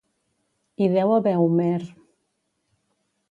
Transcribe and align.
Hi 0.77 0.87
deu 0.95 1.13
haver 1.17 1.33
Homer… 1.41 1.79